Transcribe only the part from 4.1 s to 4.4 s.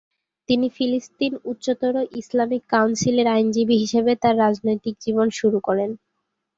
তার